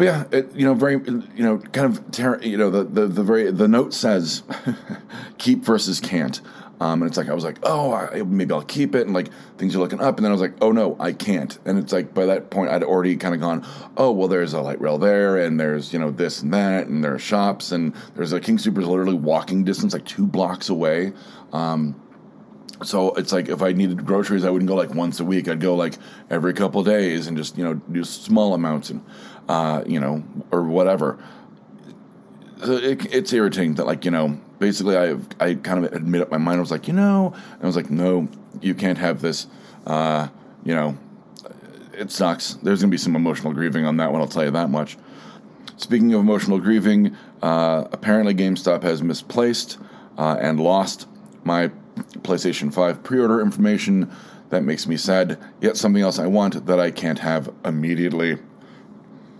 but 0.00 0.06
yeah, 0.06 0.24
it, 0.32 0.54
you 0.54 0.64
know, 0.64 0.72
very, 0.72 0.94
you 0.94 1.44
know, 1.44 1.58
kind 1.58 1.94
of, 1.94 2.10
ter- 2.10 2.40
you 2.40 2.56
know, 2.56 2.70
the, 2.70 2.84
the, 2.84 3.06
the 3.06 3.22
very, 3.22 3.50
the 3.50 3.68
note 3.68 3.92
says 3.92 4.42
keep 5.38 5.62
versus 5.62 6.00
can't. 6.00 6.40
Um, 6.80 7.02
and 7.02 7.10
it's 7.10 7.18
like, 7.18 7.28
I 7.28 7.34
was 7.34 7.44
like, 7.44 7.58
oh, 7.64 7.92
I, 7.92 8.22
maybe 8.22 8.54
I'll 8.54 8.62
keep 8.62 8.94
it. 8.94 9.04
And 9.04 9.12
like 9.12 9.28
things 9.58 9.76
are 9.76 9.78
looking 9.78 10.00
up. 10.00 10.16
And 10.16 10.24
then 10.24 10.30
I 10.30 10.32
was 10.32 10.40
like, 10.40 10.54
oh 10.62 10.72
no, 10.72 10.96
I 10.98 11.12
can't. 11.12 11.58
And 11.66 11.78
it's 11.78 11.92
like, 11.92 12.14
by 12.14 12.24
that 12.24 12.48
point, 12.48 12.70
I'd 12.70 12.82
already 12.82 13.14
kind 13.18 13.34
of 13.34 13.42
gone, 13.42 13.66
oh, 13.98 14.10
well, 14.10 14.26
there's 14.26 14.54
a 14.54 14.62
light 14.62 14.80
rail 14.80 14.96
there. 14.96 15.36
And 15.36 15.60
there's, 15.60 15.92
you 15.92 15.98
know, 15.98 16.10
this 16.10 16.40
and 16.40 16.54
that. 16.54 16.86
And 16.86 17.04
there 17.04 17.16
are 17.16 17.18
shops. 17.18 17.70
And 17.70 17.94
there's 18.14 18.32
a 18.32 18.40
King 18.40 18.56
Soopers 18.56 18.86
literally 18.86 19.12
walking 19.12 19.64
distance, 19.64 19.92
like 19.92 20.06
two 20.06 20.26
blocks 20.26 20.70
away. 20.70 21.12
Um, 21.52 21.94
so 22.82 23.14
it's 23.14 23.32
like 23.32 23.48
if 23.48 23.62
I 23.62 23.72
needed 23.72 24.04
groceries, 24.04 24.44
I 24.44 24.50
wouldn't 24.50 24.68
go 24.68 24.74
like 24.74 24.94
once 24.94 25.20
a 25.20 25.24
week. 25.24 25.48
I'd 25.48 25.60
go 25.60 25.74
like 25.74 25.94
every 26.30 26.54
couple 26.54 26.82
days 26.82 27.26
and 27.26 27.36
just 27.36 27.58
you 27.58 27.64
know 27.64 27.74
do 27.74 28.04
small 28.04 28.54
amounts 28.54 28.90
and 28.90 29.04
uh, 29.50 29.82
you 29.84 29.98
know, 29.98 30.22
or 30.52 30.62
whatever. 30.62 31.18
So 32.64 32.72
it, 32.76 33.12
it's 33.12 33.32
irritating 33.32 33.74
that, 33.74 33.86
like, 33.86 34.04
you 34.04 34.10
know, 34.10 34.38
basically 34.60 34.96
I 34.96 35.16
I 35.40 35.54
kind 35.54 35.84
of 35.84 36.02
made 36.02 36.22
up 36.22 36.30
my 36.30 36.38
mind. 36.38 36.58
I 36.58 36.60
was 36.60 36.70
like, 36.70 36.86
you 36.86 36.94
know, 36.94 37.34
and 37.34 37.62
I 37.62 37.66
was 37.66 37.74
like, 37.74 37.90
no, 37.90 38.28
you 38.60 38.74
can't 38.74 38.98
have 38.98 39.20
this. 39.20 39.48
Uh, 39.86 40.28
you 40.64 40.74
know, 40.74 40.96
it 41.92 42.12
sucks. 42.12 42.54
There's 42.62 42.80
gonna 42.80 42.90
be 42.90 42.98
some 42.98 43.16
emotional 43.16 43.52
grieving 43.52 43.86
on 43.86 43.96
that 43.96 44.12
one. 44.12 44.20
I'll 44.20 44.28
tell 44.28 44.44
you 44.44 44.52
that 44.52 44.70
much. 44.70 44.96
Speaking 45.76 46.14
of 46.14 46.20
emotional 46.20 46.60
grieving, 46.60 47.16
uh, 47.42 47.84
apparently 47.90 48.34
GameStop 48.34 48.82
has 48.82 49.02
misplaced 49.02 49.78
uh, 50.16 50.36
and 50.40 50.60
lost 50.60 51.08
my 51.42 51.72
PlayStation 52.18 52.72
5 52.72 53.02
pre-order 53.02 53.40
information. 53.40 54.10
That 54.50 54.64
makes 54.64 54.86
me 54.86 54.96
sad. 54.96 55.38
Yet 55.60 55.76
something 55.76 56.02
else 56.02 56.18
I 56.18 56.26
want 56.26 56.66
that 56.66 56.80
I 56.80 56.90
can't 56.90 57.20
have 57.20 57.52
immediately. 57.64 58.38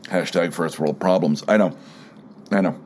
Hashtag 0.05 0.53
first 0.53 0.79
world 0.79 1.01
problems. 1.01 1.45
I 1.49 1.57
know. 1.57 1.77
I 2.51 2.61
know. 2.61 2.81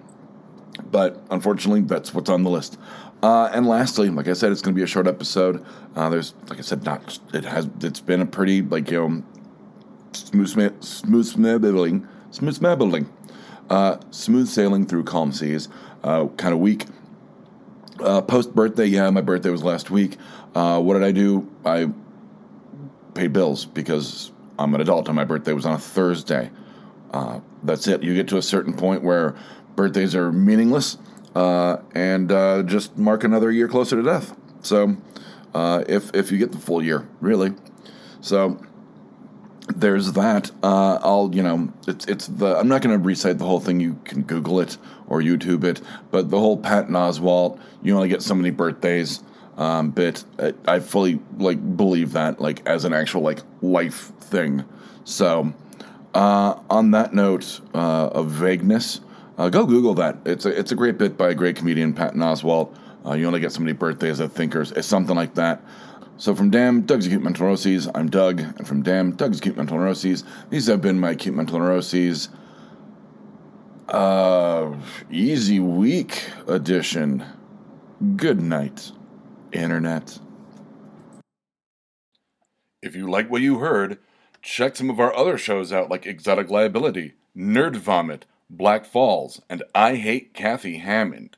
But 0.91 1.23
unfortunately, 1.31 1.83
that's 1.83 2.13
what's 2.15 2.31
on 2.31 2.43
the 2.43 2.51
list. 2.51 2.79
Uh, 3.23 3.51
and 3.55 3.67
lastly, 3.67 4.11
like 4.11 4.29
I 4.29 4.35
said, 4.35 4.53
it's 4.53 4.61
going 4.61 4.75
to 4.75 4.79
be 4.79 4.83
a 4.83 4.87
short 4.87 5.07
episode. 5.07 5.65
Uh, 5.97 6.09
there's, 6.11 6.35
like 6.49 6.59
I 6.59 6.63
said, 6.63 6.85
not 6.85 7.19
it 7.33 7.45
has. 7.45 7.69
It's 7.81 8.01
been 8.01 8.21
a 8.21 8.27
pretty 8.27 8.61
like 8.61 8.91
you 8.91 9.09
know 9.09 9.23
smooth 10.13 10.83
smooth 10.83 11.27
sailing, 11.27 12.07
smooth 12.31 12.61
sailing, 12.61 13.09
uh, 13.71 13.97
smooth 14.11 14.49
sailing 14.49 14.87
through 14.87 15.05
calm 15.05 15.33
seas. 15.33 15.69
Uh, 16.03 16.27
kind 16.37 16.53
of 16.53 16.61
week. 16.61 16.85
Uh, 18.01 18.21
Post 18.21 18.55
birthday, 18.55 18.87
yeah, 18.87 19.09
my 19.11 19.21
birthday 19.21 19.51
was 19.51 19.63
last 19.63 19.91
week. 19.91 20.17
Uh, 20.55 20.81
what 20.81 20.95
did 20.95 21.05
I 21.05 21.13
do? 21.13 21.51
I 21.65 21.91
paid 23.15 23.33
bills 23.33 23.65
because 23.65 24.33
I'm 24.59 24.75
an 24.75 24.81
adult 24.81 25.07
and 25.09 25.17
my 25.17 25.25
birthday 25.25 25.53
was 25.53 25.67
on 25.67 25.75
a 25.75 25.79
Thursday. 25.79 26.51
uh, 27.13 27.41
that's 27.63 27.87
it. 27.87 28.03
You 28.03 28.15
get 28.15 28.29
to 28.29 28.37
a 28.39 28.43
certain 28.43 28.75
point 28.75 29.03
where 29.03 29.35
birthdays 29.77 30.15
are 30.15 30.33
meaningless 30.33 30.99
uh, 31.35 31.79
and 31.95 32.31
uh, 32.31 32.63
just 32.65 32.97
mark 32.99 33.25
another 33.25 33.51
year 33.51 33.69
closer 33.69 33.97
to 33.97 34.03
death. 34.03 34.37
So, 34.63 34.97
uh, 35.55 35.85
if 35.89 36.11
if 36.15 36.33
you 36.33 36.39
get 36.39 36.53
the 36.53 36.59
full 36.59 36.83
year, 36.83 37.09
really. 37.21 37.55
So, 38.21 38.61
there's 39.69 40.13
that. 40.13 40.51
Uh, 40.63 40.99
I'll 41.03 41.31
you 41.35 41.43
know 41.43 41.73
it's 41.87 42.07
it's 42.07 42.27
the 42.27 42.57
I'm 42.57 42.69
not 42.69 42.83
going 42.83 42.97
to 42.99 43.05
recite 43.05 43.39
the 43.39 43.45
whole 43.45 43.61
thing. 43.61 43.81
You 43.81 43.99
can 44.05 44.23
Google 44.23 44.61
it 44.61 44.77
or 45.07 45.21
YouTube 45.21 45.65
it. 45.65 45.81
But 46.11 46.31
the 46.31 46.39
whole 46.39 46.57
Patton 46.57 46.95
Oswalt, 46.95 47.59
you 47.83 47.95
only 47.95 48.09
get 48.09 48.23
so 48.23 48.35
many 48.35 48.51
birthdays. 48.51 49.23
Um, 49.57 49.91
bit 49.91 50.25
I, 50.39 50.53
I 50.67 50.81
fully 50.81 51.21
like 51.39 51.77
believe 51.77 52.13
that 52.13 52.41
like 52.41 52.67
as 52.67 52.85
an 52.85 52.93
actual 52.93 53.23
like 53.23 53.41
life 53.63 54.13
thing. 54.21 54.65
So 55.05 55.53
uh, 56.13 56.59
on 56.69 56.91
that 56.91 57.15
note 57.15 57.61
uh, 57.75 58.09
of 58.09 58.31
vagueness, 58.31 59.01
uh, 59.39 59.49
go 59.49 59.65
Google 59.65 59.95
that. 59.95 60.19
It's 60.25 60.45
a 60.45 60.59
it's 60.59 60.73
a 60.73 60.75
great 60.75 60.99
bit 60.99 61.17
by 61.17 61.31
a 61.31 61.35
great 61.35 61.57
comedian 61.57 61.95
Patton 61.95 62.21
Oswalt. 62.21 62.77
Uh, 63.07 63.13
you 63.15 63.27
only 63.27 63.41
get 63.41 63.53
so 63.53 63.61
many 63.61 63.73
birthdays 63.73 64.19
of 64.19 64.33
thinkers. 64.33 64.73
It's 64.73 64.89
something 64.89 65.15
like 65.15 65.35
that. 65.35 65.63
So 66.17 66.33
from 66.33 66.51
Damn 66.51 66.83
Doug's 66.83 67.07
Acute 67.07 67.25
Mental 67.25 67.47
Neuroses, 67.47 67.89
I'm 67.93 68.09
Doug, 68.09 68.39
and 68.39 68.69
from 68.69 68.83
Damn 68.83 69.17
Doug's 69.17 69.39
Acute 69.39 69.57
Mental 69.57 69.77
Neuroses, 69.77 70.23
these 70.49 70.69
have 70.69 70.81
been 70.81 71.01
my 71.01 71.11
acute 71.11 71.35
mental 71.35 71.59
neuroses. 71.59 72.29
Uh, 73.89 74.77
easy 75.11 75.59
week 75.59 76.31
edition. 76.47 77.25
Good 78.15 78.41
night, 78.41 78.93
Internet. 79.51 80.21
If 82.81 82.95
you 82.95 83.11
like 83.11 83.29
what 83.29 83.43
you 83.43 83.59
heard, 83.59 83.99
check 84.41 84.77
some 84.77 84.91
of 84.91 85.01
our 85.01 85.15
other 85.17 85.37
shows 85.37 85.73
out 85.73 85.91
like 85.91 86.07
Exotic 86.07 86.49
Liability, 86.49 87.15
Nerd 87.37 87.75
Vomit, 87.75 88.25
Black 88.49 88.85
Falls, 88.85 89.43
and 89.51 89.65
I 89.75 89.97
Hate 89.97 90.33
Kathy 90.33 90.79
Hammond. 90.79 91.37